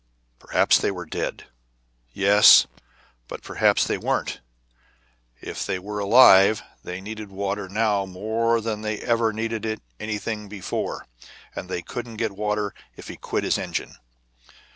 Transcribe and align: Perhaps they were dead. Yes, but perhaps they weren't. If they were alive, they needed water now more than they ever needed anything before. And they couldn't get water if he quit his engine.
Perhaps 0.39 0.79
they 0.79 0.89
were 0.89 1.05
dead. 1.05 1.45
Yes, 2.11 2.65
but 3.27 3.43
perhaps 3.43 3.85
they 3.85 3.99
weren't. 3.99 4.39
If 5.41 5.63
they 5.63 5.77
were 5.77 5.99
alive, 5.99 6.63
they 6.83 6.99
needed 7.01 7.29
water 7.29 7.69
now 7.69 8.07
more 8.07 8.61
than 8.61 8.81
they 8.81 8.97
ever 8.97 9.31
needed 9.31 9.79
anything 9.99 10.49
before. 10.49 11.05
And 11.55 11.69
they 11.69 11.83
couldn't 11.83 12.17
get 12.17 12.31
water 12.31 12.73
if 12.95 13.09
he 13.09 13.15
quit 13.15 13.43
his 13.43 13.59
engine. 13.59 13.97